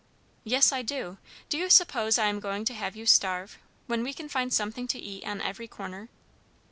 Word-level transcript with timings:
"Yes 0.43 0.71
I 0.71 0.81
do. 0.81 1.19
Do 1.47 1.59
you 1.59 1.69
suppose 1.69 2.17
I 2.17 2.25
am 2.25 2.39
going 2.39 2.65
to 2.65 2.73
have 2.73 2.95
you 2.95 3.05
starve, 3.05 3.59
when 3.85 4.01
we 4.01 4.15
can 4.15 4.29
find 4.29 4.51
something 4.51 4.87
to 4.87 4.97
eat 4.97 5.23
on 5.25 5.41
every 5.41 5.67
corner?" 5.67 6.09